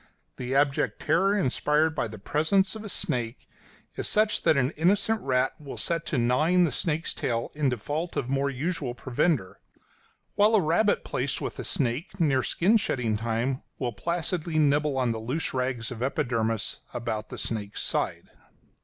The 0.37 0.55
abject 0.55 0.99
terror 1.03 1.37
inspired 1.37 1.93
by 1.93 2.07
the 2.07 2.17
presence 2.17 2.75
of 2.75 2.83
a 2.83 2.89
snake 2.89 3.47
is 3.93 4.07
such 4.07 4.41
that 4.41 4.57
an 4.57 4.71
innocent 4.71 5.21
rat 5.21 5.53
will 5.61 5.77
set 5.77 6.07
to 6.07 6.17
gnawing 6.17 6.63
the 6.63 6.71
snake's 6.71 7.13
tail 7.13 7.51
in 7.53 7.69
default 7.69 8.17
of 8.17 8.27
more 8.27 8.49
usual 8.49 8.95
provender; 8.95 9.59
while 10.33 10.55
a 10.55 10.59
rabbit 10.59 11.03
placed 11.05 11.39
with 11.39 11.59
a 11.59 11.63
snake 11.63 12.19
near 12.19 12.41
skin 12.41 12.77
shedding 12.77 13.15
time 13.15 13.61
will 13.77 13.93
placidly 13.93 14.57
nibble 14.57 14.95
the 15.05 15.19
loose 15.19 15.53
rags 15.53 15.91
of 15.91 16.01
epidermis 16.01 16.79
about 16.95 17.29
the 17.29 17.37
snake's 17.37 17.83
sides. 17.83 18.27